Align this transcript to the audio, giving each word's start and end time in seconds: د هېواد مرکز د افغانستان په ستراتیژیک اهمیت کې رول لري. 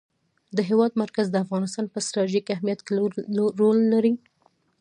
د 0.57 0.57
هېواد 0.69 0.91
مرکز 1.01 1.25
د 1.31 1.35
افغانستان 1.45 1.85
په 1.89 1.99
ستراتیژیک 2.07 2.45
اهمیت 2.55 2.79
کې 2.87 2.93
رول 3.61 3.79
لري. 3.93 4.13